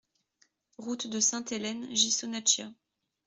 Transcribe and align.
Route 0.79 1.05
de 1.07 1.19
Sainte-Helene, 1.21 1.93
Ghisonaccia 1.93 2.73